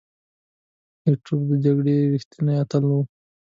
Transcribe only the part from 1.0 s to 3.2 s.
ایټور د جګړې یو ریښتینی اتل وو.